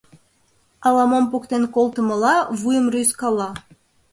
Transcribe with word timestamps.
Ала-мом 0.87 1.25
поктен 1.31 1.63
колтымыла, 1.75 2.35
вуйым 2.59 2.85
рӱзкала. 2.93 3.49